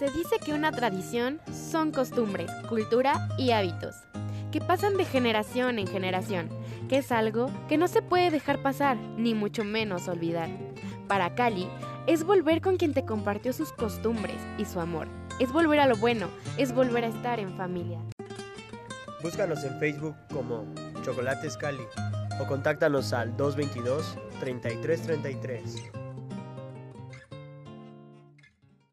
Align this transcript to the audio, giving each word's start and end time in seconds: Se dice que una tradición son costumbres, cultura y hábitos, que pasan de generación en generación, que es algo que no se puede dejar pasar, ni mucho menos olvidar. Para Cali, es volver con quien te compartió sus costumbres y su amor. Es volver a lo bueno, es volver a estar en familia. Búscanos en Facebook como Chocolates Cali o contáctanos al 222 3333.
Se 0.00 0.10
dice 0.10 0.38
que 0.42 0.54
una 0.54 0.72
tradición 0.72 1.42
son 1.52 1.92
costumbres, 1.92 2.50
cultura 2.70 3.28
y 3.36 3.50
hábitos, 3.50 3.96
que 4.50 4.58
pasan 4.58 4.96
de 4.96 5.04
generación 5.04 5.78
en 5.78 5.86
generación, 5.86 6.48
que 6.88 6.96
es 6.96 7.12
algo 7.12 7.50
que 7.68 7.76
no 7.76 7.86
se 7.86 8.00
puede 8.00 8.30
dejar 8.30 8.62
pasar, 8.62 8.96
ni 8.96 9.34
mucho 9.34 9.62
menos 9.62 10.08
olvidar. 10.08 10.48
Para 11.06 11.34
Cali, 11.34 11.68
es 12.06 12.24
volver 12.24 12.62
con 12.62 12.78
quien 12.78 12.94
te 12.94 13.04
compartió 13.04 13.52
sus 13.52 13.72
costumbres 13.72 14.40
y 14.56 14.64
su 14.64 14.80
amor. 14.80 15.06
Es 15.38 15.52
volver 15.52 15.80
a 15.80 15.86
lo 15.86 15.96
bueno, 15.96 16.28
es 16.56 16.72
volver 16.72 17.04
a 17.04 17.08
estar 17.08 17.38
en 17.38 17.54
familia. 17.58 18.00
Búscanos 19.22 19.62
en 19.64 19.78
Facebook 19.78 20.16
como 20.32 20.64
Chocolates 21.02 21.58
Cali 21.58 21.84
o 22.40 22.46
contáctanos 22.46 23.12
al 23.12 23.36
222 23.36 24.16
3333. 24.40 26.09